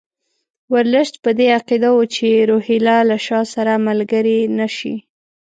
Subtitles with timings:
[0.73, 4.95] ورلسټ په دې عقیده وو چې روهیله له شاه سره ملګري نه شي.